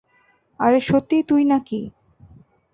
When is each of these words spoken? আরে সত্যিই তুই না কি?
আরে 0.59 0.79
সত্যিই 0.81 1.23
তুই 1.29 1.43
না 1.45 1.57
কি? 1.67 1.81